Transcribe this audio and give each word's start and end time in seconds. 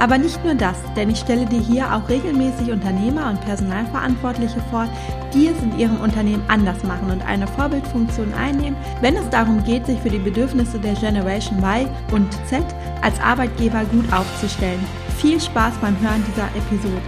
Aber 0.00 0.16
nicht 0.16 0.42
nur 0.42 0.54
das, 0.54 0.78
denn 0.96 1.10
ich 1.10 1.18
stelle 1.18 1.44
dir 1.44 1.60
hier 1.60 1.94
auch 1.94 2.08
regelmäßig 2.08 2.72
Unternehmer 2.72 3.28
und 3.28 3.38
Personalverantwortliche 3.42 4.58
vor, 4.70 4.88
die 5.34 5.48
es 5.48 5.62
in 5.62 5.78
ihrem 5.78 6.00
Unternehmen 6.00 6.42
anders 6.48 6.82
machen 6.84 7.10
und 7.10 7.20
eine 7.20 7.46
Vorbildfunktion 7.46 8.32
einnehmen, 8.32 8.78
wenn 9.02 9.14
es 9.18 9.28
darum 9.28 9.62
geht, 9.62 9.84
sich 9.84 10.00
für 10.00 10.08
die 10.08 10.18
Bedürfnisse 10.18 10.78
der 10.78 10.94
Generation 10.94 11.58
Y 11.58 11.86
und 12.12 12.32
Z 12.48 12.64
als 13.02 13.20
Arbeitgeber 13.20 13.84
gut 13.92 14.10
aufzustellen. 14.10 14.80
Viel 15.18 15.38
Spaß 15.38 15.74
beim 15.82 16.00
Hören 16.00 16.24
dieser 16.26 16.48
Episode. 16.56 17.02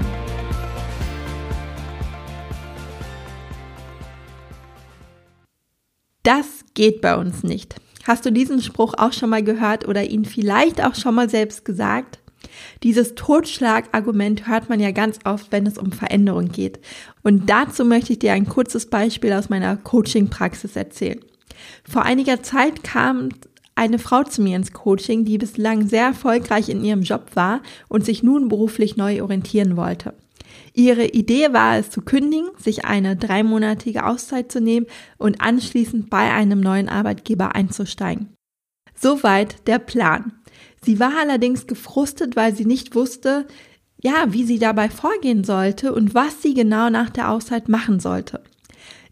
Das 6.22 6.46
geht 6.74 7.00
bei 7.00 7.16
uns 7.16 7.42
nicht. 7.42 7.76
Hast 8.06 8.26
du 8.26 8.30
diesen 8.30 8.60
Spruch 8.60 8.92
auch 8.98 9.14
schon 9.14 9.30
mal 9.30 9.42
gehört 9.42 9.88
oder 9.88 10.04
ihn 10.04 10.26
vielleicht 10.26 10.84
auch 10.84 10.94
schon 10.94 11.14
mal 11.14 11.30
selbst 11.30 11.64
gesagt? 11.64 12.21
Dieses 12.82 13.14
Totschlagargument 13.14 14.46
hört 14.46 14.68
man 14.68 14.80
ja 14.80 14.90
ganz 14.90 15.18
oft, 15.24 15.52
wenn 15.52 15.66
es 15.66 15.78
um 15.78 15.92
Veränderung 15.92 16.48
geht. 16.48 16.80
Und 17.22 17.48
dazu 17.48 17.84
möchte 17.84 18.12
ich 18.12 18.18
dir 18.18 18.32
ein 18.32 18.48
kurzes 18.48 18.86
Beispiel 18.86 19.32
aus 19.32 19.48
meiner 19.48 19.76
Coaching-Praxis 19.76 20.76
erzählen. 20.76 21.20
Vor 21.88 22.02
einiger 22.02 22.42
Zeit 22.42 22.82
kam 22.82 23.30
eine 23.74 23.98
Frau 23.98 24.22
zu 24.22 24.42
mir 24.42 24.56
ins 24.56 24.72
Coaching, 24.72 25.24
die 25.24 25.38
bislang 25.38 25.88
sehr 25.88 26.06
erfolgreich 26.06 26.68
in 26.68 26.84
ihrem 26.84 27.02
Job 27.02 27.30
war 27.34 27.62
und 27.88 28.04
sich 28.04 28.22
nun 28.22 28.48
beruflich 28.48 28.96
neu 28.96 29.22
orientieren 29.22 29.76
wollte. 29.76 30.14
Ihre 30.74 31.06
Idee 31.06 31.52
war 31.52 31.78
es 31.78 31.90
zu 31.90 32.02
kündigen, 32.02 32.48
sich 32.58 32.84
eine 32.84 33.16
dreimonatige 33.16 34.04
Auszeit 34.04 34.50
zu 34.50 34.60
nehmen 34.60 34.86
und 35.18 35.40
anschließend 35.40 36.10
bei 36.10 36.32
einem 36.32 36.60
neuen 36.60 36.88
Arbeitgeber 36.88 37.54
einzusteigen. 37.54 38.34
Soweit 38.94 39.66
der 39.66 39.78
Plan. 39.78 40.32
Sie 40.84 40.98
war 40.98 41.12
allerdings 41.20 41.66
gefrustet, 41.66 42.36
weil 42.36 42.54
sie 42.54 42.64
nicht 42.64 42.94
wusste, 42.94 43.46
ja, 44.02 44.32
wie 44.32 44.44
sie 44.44 44.58
dabei 44.58 44.90
vorgehen 44.90 45.44
sollte 45.44 45.94
und 45.94 46.14
was 46.14 46.42
sie 46.42 46.54
genau 46.54 46.90
nach 46.90 47.10
der 47.10 47.30
Auszeit 47.30 47.68
machen 47.68 48.00
sollte. 48.00 48.42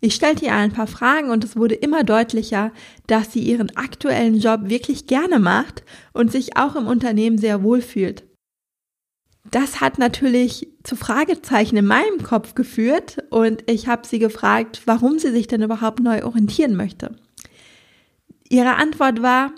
Ich 0.00 0.14
stellte 0.14 0.46
ihr 0.46 0.54
ein 0.54 0.72
paar 0.72 0.86
Fragen 0.86 1.30
und 1.30 1.44
es 1.44 1.56
wurde 1.56 1.74
immer 1.74 2.04
deutlicher, 2.04 2.72
dass 3.06 3.32
sie 3.32 3.40
ihren 3.40 3.76
aktuellen 3.76 4.38
Job 4.38 4.62
wirklich 4.64 5.06
gerne 5.06 5.38
macht 5.38 5.84
und 6.12 6.32
sich 6.32 6.56
auch 6.56 6.74
im 6.74 6.86
Unternehmen 6.86 7.38
sehr 7.38 7.62
wohl 7.62 7.82
fühlt. 7.82 8.24
Das 9.50 9.80
hat 9.80 9.98
natürlich 9.98 10.68
zu 10.84 10.96
Fragezeichen 10.96 11.76
in 11.76 11.86
meinem 11.86 12.22
Kopf 12.22 12.54
geführt 12.54 13.18
und 13.30 13.62
ich 13.70 13.88
habe 13.88 14.06
sie 14.06 14.18
gefragt, 14.18 14.82
warum 14.86 15.18
sie 15.18 15.30
sich 15.30 15.46
denn 15.46 15.62
überhaupt 15.62 16.00
neu 16.00 16.24
orientieren 16.24 16.76
möchte. 16.76 17.16
Ihre 18.48 18.76
Antwort 18.76 19.22
war, 19.22 19.52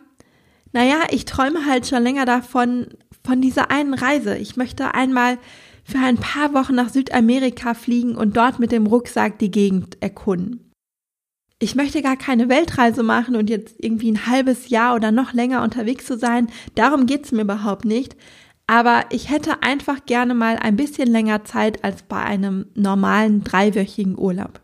naja, 0.73 1.01
ich 1.11 1.25
träume 1.25 1.67
halt 1.67 1.87
schon 1.87 2.03
länger 2.03 2.25
davon, 2.25 2.89
von 3.25 3.41
dieser 3.41 3.71
einen 3.71 3.95
Reise. 3.95 4.37
Ich 4.37 4.57
möchte 4.57 4.95
einmal 4.95 5.39
für 5.85 5.99
ein 5.99 6.17
paar 6.17 6.55
Wochen 6.55 6.75
nach 6.75 6.89
Südamerika 6.89 7.75
fliegen 7.75 8.17
und 8.17 8.37
dort 8.37 8.59
mit 8.59 8.73
dem 8.73 8.87
Rucksack 8.87 9.39
die 9.39 9.51
Gegend 9.51 9.97
erkunden. 10.01 10.71
Ich 11.59 11.77
möchte 11.77 12.03
gar 12.03 12.17
keine 12.17 12.49
Weltreise 12.49 13.05
machen 13.05 13.37
und 13.37 13.49
jetzt 13.49 13.77
irgendwie 13.79 14.11
ein 14.11 14.27
halbes 14.27 14.69
Jahr 14.69 14.97
oder 14.97 15.13
noch 15.13 15.33
länger 15.33 15.63
unterwegs 15.63 16.07
zu 16.07 16.19
sein. 16.19 16.49
Darum 16.75 17.07
geht's 17.07 17.31
mir 17.31 17.43
überhaupt 17.43 17.85
nicht. 17.85 18.17
Aber 18.67 19.05
ich 19.11 19.29
hätte 19.29 19.63
einfach 19.63 20.07
gerne 20.07 20.35
mal 20.35 20.57
ein 20.57 20.77
bisschen 20.77 21.09
länger 21.09 21.45
Zeit 21.45 21.85
als 21.85 22.03
bei 22.03 22.23
einem 22.23 22.67
normalen 22.75 23.45
dreiwöchigen 23.45 24.19
Urlaub. 24.19 24.62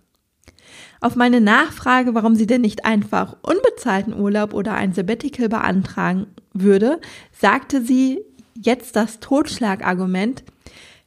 Auf 1.01 1.15
meine 1.15 1.41
Nachfrage, 1.41 2.15
warum 2.15 2.35
sie 2.35 2.47
denn 2.47 2.63
nicht 2.63 2.85
einfach 2.85 3.37
unbezahlten 3.43 4.19
Urlaub 4.19 4.53
oder 4.53 4.75
ein 4.75 4.93
Sabbatical 4.93 5.49
beantragen 5.49 6.27
würde, 6.53 7.01
sagte 7.33 7.83
sie 7.83 8.21
jetzt 8.57 8.97
das 8.97 9.21
Totschlagargument, 9.21 10.43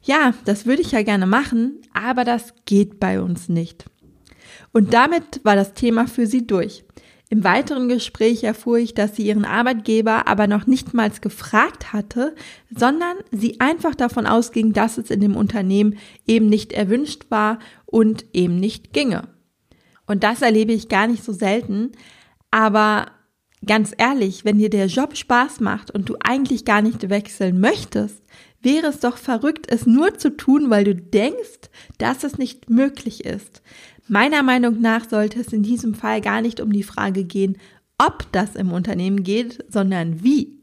ja, 0.02 0.34
das 0.46 0.66
würde 0.66 0.82
ich 0.82 0.92
ja 0.92 1.02
gerne 1.02 1.26
machen, 1.26 1.78
aber 1.92 2.24
das 2.24 2.54
geht 2.64 2.98
bei 2.98 3.20
uns 3.20 3.48
nicht. 3.48 3.84
Und 4.72 4.94
damit 4.94 5.40
war 5.44 5.54
das 5.54 5.74
Thema 5.74 6.06
für 6.06 6.26
sie 6.26 6.46
durch. 6.46 6.84
Im 7.28 7.44
weiteren 7.44 7.88
Gespräch 7.88 8.44
erfuhr 8.44 8.78
ich, 8.78 8.92
dass 8.92 9.16
sie 9.16 9.22
ihren 9.22 9.46
Arbeitgeber 9.46 10.28
aber 10.28 10.46
noch 10.46 10.66
nicht 10.66 10.92
mal 10.92 11.10
gefragt 11.10 11.92
hatte, 11.92 12.34
sondern 12.70 13.16
sie 13.30 13.58
einfach 13.60 13.94
davon 13.94 14.26
ausging, 14.26 14.72
dass 14.74 14.98
es 14.98 15.10
in 15.10 15.20
dem 15.20 15.36
Unternehmen 15.36 15.96
eben 16.26 16.48
nicht 16.48 16.72
erwünscht 16.72 17.30
war 17.30 17.58
und 17.86 18.26
eben 18.34 18.56
nicht 18.56 18.92
ginge. 18.92 19.28
Und 20.06 20.24
das 20.24 20.42
erlebe 20.42 20.72
ich 20.72 20.88
gar 20.88 21.06
nicht 21.06 21.24
so 21.24 21.32
selten. 21.32 21.92
Aber 22.50 23.06
ganz 23.64 23.92
ehrlich, 23.96 24.44
wenn 24.44 24.58
dir 24.58 24.70
der 24.70 24.86
Job 24.86 25.16
Spaß 25.16 25.60
macht 25.60 25.90
und 25.90 26.08
du 26.08 26.16
eigentlich 26.22 26.64
gar 26.64 26.82
nicht 26.82 27.08
wechseln 27.08 27.60
möchtest, 27.60 28.22
wäre 28.60 28.88
es 28.88 29.00
doch 29.00 29.16
verrückt, 29.16 29.66
es 29.68 29.86
nur 29.86 30.18
zu 30.18 30.36
tun, 30.36 30.70
weil 30.70 30.84
du 30.84 30.94
denkst, 30.94 31.70
dass 31.98 32.24
es 32.24 32.38
nicht 32.38 32.70
möglich 32.70 33.24
ist. 33.24 33.62
Meiner 34.08 34.42
Meinung 34.42 34.80
nach 34.80 35.08
sollte 35.08 35.40
es 35.40 35.52
in 35.52 35.62
diesem 35.62 35.94
Fall 35.94 36.20
gar 36.20 36.42
nicht 36.42 36.60
um 36.60 36.72
die 36.72 36.82
Frage 36.82 37.24
gehen, 37.24 37.58
ob 37.98 38.30
das 38.32 38.56
im 38.56 38.72
Unternehmen 38.72 39.22
geht, 39.22 39.64
sondern 39.68 40.22
wie. 40.22 40.61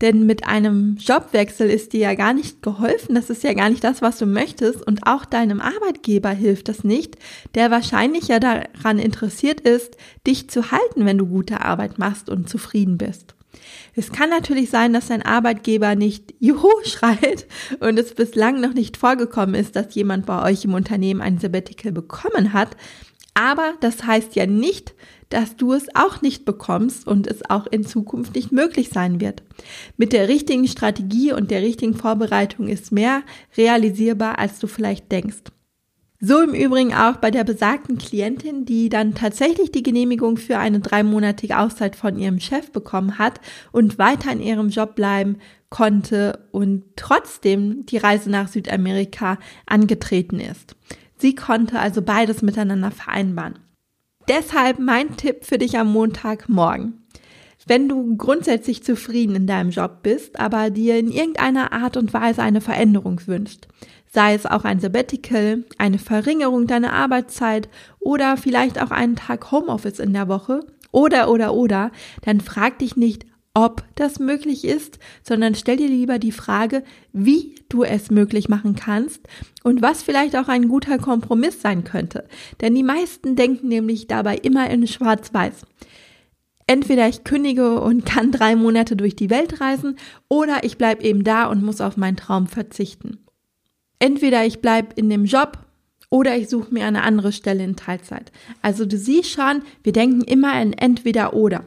Denn 0.00 0.26
mit 0.26 0.46
einem 0.46 0.96
Jobwechsel 0.96 1.68
ist 1.68 1.92
dir 1.92 2.00
ja 2.00 2.14
gar 2.14 2.32
nicht 2.32 2.62
geholfen. 2.62 3.16
Das 3.16 3.30
ist 3.30 3.42
ja 3.42 3.52
gar 3.52 3.68
nicht 3.68 3.82
das, 3.82 4.00
was 4.00 4.18
du 4.18 4.26
möchtest. 4.26 4.86
Und 4.86 5.06
auch 5.08 5.24
deinem 5.24 5.60
Arbeitgeber 5.60 6.30
hilft 6.30 6.68
das 6.68 6.84
nicht, 6.84 7.16
der 7.56 7.72
wahrscheinlich 7.72 8.28
ja 8.28 8.38
daran 8.38 9.00
interessiert 9.00 9.60
ist, 9.60 9.96
dich 10.24 10.48
zu 10.50 10.70
halten, 10.70 11.04
wenn 11.04 11.18
du 11.18 11.26
gute 11.26 11.62
Arbeit 11.62 11.98
machst 11.98 12.30
und 12.30 12.48
zufrieden 12.48 12.96
bist. 12.96 13.34
Es 13.94 14.12
kann 14.12 14.30
natürlich 14.30 14.70
sein, 14.70 14.92
dass 14.92 15.08
dein 15.08 15.22
Arbeitgeber 15.22 15.96
nicht 15.96 16.34
Juhu 16.38 16.70
schreit 16.84 17.46
und 17.80 17.98
es 17.98 18.14
bislang 18.14 18.60
noch 18.60 18.74
nicht 18.74 18.96
vorgekommen 18.96 19.54
ist, 19.54 19.74
dass 19.74 19.94
jemand 19.94 20.26
bei 20.26 20.48
euch 20.50 20.64
im 20.64 20.74
Unternehmen 20.74 21.20
ein 21.20 21.38
Sabbatical 21.38 21.92
bekommen 21.92 22.52
hat. 22.52 22.76
Aber 23.38 23.74
das 23.78 24.04
heißt 24.04 24.34
ja 24.34 24.46
nicht, 24.46 24.94
dass 25.28 25.54
du 25.54 25.72
es 25.72 25.86
auch 25.94 26.22
nicht 26.22 26.44
bekommst 26.44 27.06
und 27.06 27.28
es 27.28 27.48
auch 27.48 27.68
in 27.68 27.86
Zukunft 27.86 28.34
nicht 28.34 28.50
möglich 28.50 28.88
sein 28.88 29.20
wird. 29.20 29.44
Mit 29.96 30.12
der 30.12 30.28
richtigen 30.28 30.66
Strategie 30.66 31.32
und 31.32 31.52
der 31.52 31.62
richtigen 31.62 31.94
Vorbereitung 31.94 32.66
ist 32.66 32.90
mehr 32.90 33.22
realisierbar, 33.56 34.40
als 34.40 34.58
du 34.58 34.66
vielleicht 34.66 35.12
denkst. 35.12 35.44
So 36.18 36.42
im 36.42 36.52
Übrigen 36.52 36.92
auch 36.92 37.18
bei 37.18 37.30
der 37.30 37.44
besagten 37.44 37.96
Klientin, 37.96 38.64
die 38.64 38.88
dann 38.88 39.14
tatsächlich 39.14 39.70
die 39.70 39.84
Genehmigung 39.84 40.36
für 40.36 40.58
eine 40.58 40.80
dreimonatige 40.80 41.60
Auszeit 41.60 41.94
von 41.94 42.18
ihrem 42.18 42.40
Chef 42.40 42.72
bekommen 42.72 43.18
hat 43.18 43.40
und 43.70 43.98
weiter 44.00 44.32
in 44.32 44.40
ihrem 44.40 44.70
Job 44.70 44.96
bleiben 44.96 45.36
konnte 45.70 46.48
und 46.50 46.82
trotzdem 46.96 47.86
die 47.86 47.98
Reise 47.98 48.30
nach 48.30 48.48
Südamerika 48.48 49.38
angetreten 49.64 50.40
ist. 50.40 50.74
Sie 51.18 51.34
konnte 51.34 51.78
also 51.78 52.02
beides 52.02 52.42
miteinander 52.42 52.90
vereinbaren. 52.90 53.58
Deshalb 54.28 54.78
mein 54.78 55.16
Tipp 55.16 55.44
für 55.44 55.58
dich 55.58 55.78
am 55.78 55.92
Montagmorgen. 55.92 57.04
Wenn 57.66 57.88
du 57.88 58.16
grundsätzlich 58.16 58.82
zufrieden 58.82 59.36
in 59.36 59.46
deinem 59.46 59.70
Job 59.70 60.02
bist, 60.02 60.40
aber 60.40 60.70
dir 60.70 60.98
in 60.98 61.10
irgendeiner 61.10 61.72
Art 61.72 61.96
und 61.96 62.14
Weise 62.14 62.42
eine 62.42 62.60
Veränderung 62.60 63.20
wünscht, 63.26 63.68
sei 64.10 64.34
es 64.34 64.46
auch 64.46 64.64
ein 64.64 64.80
Sabbatical, 64.80 65.64
eine 65.76 65.98
Verringerung 65.98 66.66
deiner 66.66 66.94
Arbeitszeit 66.94 67.68
oder 68.00 68.36
vielleicht 68.36 68.80
auch 68.80 68.90
einen 68.90 69.16
Tag 69.16 69.50
Homeoffice 69.50 69.98
in 69.98 70.14
der 70.14 70.28
Woche 70.28 70.60
oder 70.92 71.30
oder 71.30 71.52
oder, 71.52 71.90
dann 72.22 72.40
frag 72.40 72.78
dich 72.78 72.96
nicht, 72.96 73.26
ob 73.58 73.82
das 73.96 74.20
möglich 74.20 74.64
ist, 74.64 75.00
sondern 75.24 75.56
stell 75.56 75.78
dir 75.78 75.88
lieber 75.88 76.20
die 76.20 76.30
Frage, 76.30 76.84
wie 77.12 77.56
du 77.68 77.82
es 77.82 78.08
möglich 78.08 78.48
machen 78.48 78.76
kannst 78.76 79.26
und 79.64 79.82
was 79.82 80.04
vielleicht 80.04 80.36
auch 80.36 80.46
ein 80.46 80.68
guter 80.68 80.98
Kompromiss 80.98 81.60
sein 81.60 81.82
könnte. 81.82 82.28
Denn 82.60 82.76
die 82.76 82.84
meisten 82.84 83.34
denken 83.34 83.66
nämlich 83.66 84.06
dabei 84.06 84.36
immer 84.36 84.70
in 84.70 84.86
Schwarz-Weiß. 84.86 85.66
Entweder 86.68 87.08
ich 87.08 87.24
kündige 87.24 87.80
und 87.80 88.06
kann 88.06 88.30
drei 88.30 88.54
Monate 88.54 88.94
durch 88.94 89.16
die 89.16 89.30
Welt 89.30 89.60
reisen 89.60 89.96
oder 90.28 90.62
ich 90.62 90.78
bleibe 90.78 91.02
eben 91.02 91.24
da 91.24 91.46
und 91.46 91.64
muss 91.64 91.80
auf 91.80 91.96
meinen 91.96 92.16
Traum 92.16 92.46
verzichten. 92.46 93.26
Entweder 93.98 94.46
ich 94.46 94.60
bleibe 94.60 94.94
in 94.94 95.10
dem 95.10 95.24
Job 95.24 95.58
oder 96.10 96.36
ich 96.36 96.48
suche 96.48 96.72
mir 96.72 96.86
eine 96.86 97.02
andere 97.02 97.32
Stelle 97.32 97.64
in 97.64 97.74
Teilzeit. 97.74 98.30
Also 98.62 98.86
du 98.86 98.96
siehst 98.96 99.30
schon, 99.30 99.62
wir 99.82 99.92
denken 99.92 100.22
immer 100.22 100.62
in 100.62 100.74
entweder 100.74 101.34
oder. 101.34 101.64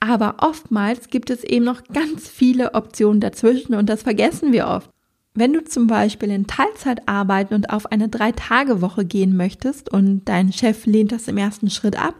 Aber 0.00 0.36
oftmals 0.38 1.08
gibt 1.08 1.30
es 1.30 1.44
eben 1.44 1.64
noch 1.64 1.82
ganz 1.84 2.28
viele 2.28 2.74
Optionen 2.74 3.20
dazwischen 3.20 3.74
und 3.74 3.88
das 3.88 4.02
vergessen 4.02 4.52
wir 4.52 4.68
oft. 4.68 4.90
Wenn 5.34 5.52
du 5.52 5.64
zum 5.64 5.86
Beispiel 5.86 6.30
in 6.30 6.46
Teilzeit 6.46 7.08
arbeiten 7.08 7.54
und 7.54 7.70
auf 7.70 7.86
eine 7.92 8.08
Drei-Tage-Woche 8.08 9.04
gehen 9.04 9.36
möchtest 9.36 9.92
und 9.92 10.24
dein 10.24 10.52
Chef 10.52 10.86
lehnt 10.86 11.12
das 11.12 11.28
im 11.28 11.36
ersten 11.36 11.70
Schritt 11.70 11.96
ab, 11.96 12.14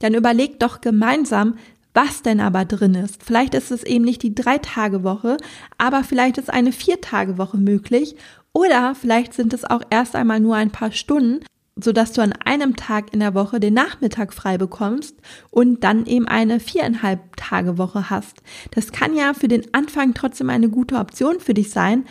dann 0.00 0.14
überleg 0.14 0.58
doch 0.58 0.80
gemeinsam, 0.80 1.56
was 1.94 2.22
denn 2.22 2.40
aber 2.40 2.64
drin 2.64 2.94
ist. 2.94 3.22
Vielleicht 3.22 3.54
ist 3.54 3.70
es 3.70 3.82
eben 3.84 4.04
nicht 4.04 4.22
die 4.22 4.34
Drei-Tage-Woche, 4.34 5.36
aber 5.78 6.04
vielleicht 6.04 6.38
ist 6.38 6.52
eine 6.52 6.72
Vier-Tage-Woche 6.72 7.56
möglich 7.56 8.16
oder 8.52 8.94
vielleicht 8.94 9.32
sind 9.32 9.52
es 9.52 9.64
auch 9.64 9.82
erst 9.90 10.16
einmal 10.16 10.40
nur 10.40 10.56
ein 10.56 10.70
paar 10.70 10.92
Stunden, 10.92 11.44
sodass 11.78 12.12
du 12.12 12.22
an 12.22 12.32
einem 12.32 12.76
Tag 12.76 13.12
in 13.12 13.20
der 13.20 13.34
Woche 13.34 13.60
den 13.60 13.74
Nachmittag 13.74 14.32
frei 14.32 14.58
bekommst 14.58 15.16
und 15.50 15.84
dann 15.84 16.06
eben 16.06 16.26
eine 16.26 16.58
viereinhalb 16.58 17.36
Tage 17.36 17.78
Woche 17.78 18.10
hast. 18.10 18.42
Das 18.70 18.92
kann 18.92 19.14
ja 19.14 19.34
für 19.34 19.48
den 19.48 19.74
Anfang 19.74 20.14
trotzdem 20.14 20.50
eine 20.50 20.70
gute 20.70 20.96
Option 20.96 21.38
für 21.38 21.54
dich 21.54 21.70
sein, 21.70 22.04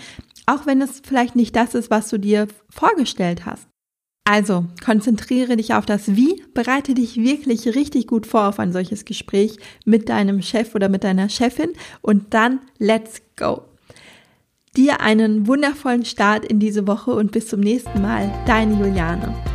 auch 0.46 0.66
wenn 0.66 0.82
es 0.82 1.02
vielleicht 1.04 1.36
nicht 1.36 1.56
das 1.56 1.74
ist, 1.74 1.90
was 1.90 2.10
du 2.10 2.20
dir 2.20 2.48
vorgestellt 2.70 3.46
hast. 3.46 3.68
Also 4.28 4.66
konzentriere 4.84 5.56
dich 5.56 5.76
auf 5.76 5.86
das 5.86 6.16
Wie, 6.16 6.44
bereite 6.54 6.96
dich 6.96 7.16
wirklich 7.18 7.76
richtig 7.76 8.08
gut 8.08 8.26
vor 8.26 8.48
auf 8.48 8.60
ein 8.60 8.74
solches 8.74 9.06
Gespräch 9.06 9.58
mit 9.86 10.10
deinem 10.10 10.42
Chef 10.42 10.74
oder 10.74 10.90
mit 10.90 11.04
deiner 11.04 11.30
Chefin 11.30 11.74
und 12.02 12.34
dann 12.34 12.60
let's 12.80 13.22
go. 13.36 13.64
Dir 14.76 15.00
einen 15.00 15.48
wundervollen 15.48 16.06
Start 16.06 16.44
in 16.44 16.60
diese 16.60 16.88
Woche 16.88 17.12
und 17.12 17.32
bis 17.32 17.48
zum 17.48 17.60
nächsten 17.60 18.02
Mal, 18.02 18.34
deine 18.46 18.74
Juliane. 18.74 19.55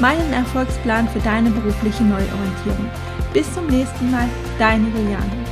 meinen 0.00 0.32
Erfolgsplan 0.32 1.08
für 1.08 1.20
deine 1.20 1.50
berufliche 1.50 2.02
Neuorientierung. 2.04 2.88
Bis 3.32 3.52
zum 3.52 3.66
nächsten 3.66 4.10
Mal, 4.10 4.28
deine 4.58 4.88
Juliane. 4.88 5.47